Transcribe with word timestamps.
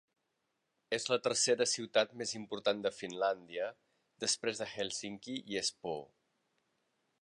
És 0.97 1.03
la 1.13 1.17
tercera 1.27 1.67
ciutat 1.73 2.15
més 2.23 2.33
important 2.39 2.81
de 2.87 2.93
Finlàndia 3.01 3.69
després 4.27 4.63
de 4.65 4.73
Hèlsinki 4.75 5.41
i 5.55 5.65
Espoo. 5.67 6.05